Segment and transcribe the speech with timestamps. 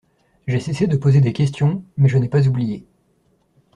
[0.47, 2.87] J’ai cessé de poser des questions, mais je n’ai pas oublié.